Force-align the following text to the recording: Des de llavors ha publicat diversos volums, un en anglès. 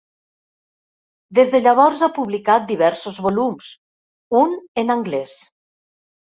Des 1.39 1.51
de 1.55 1.61
llavors 1.65 2.01
ha 2.07 2.09
publicat 2.17 2.67
diversos 2.73 3.21
volums, 3.29 3.71
un 4.43 4.59
en 4.85 4.99
anglès. 4.99 5.41